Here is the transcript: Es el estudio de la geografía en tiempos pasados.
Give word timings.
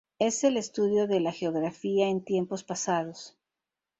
Es 0.17 0.43
el 0.43 0.57
estudio 0.57 1.05
de 1.05 1.19
la 1.19 1.31
geografía 1.31 2.07
en 2.07 2.23
tiempos 2.25 2.63
pasados. 2.63 3.37